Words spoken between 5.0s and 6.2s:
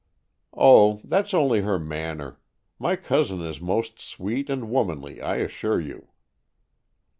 I assure you."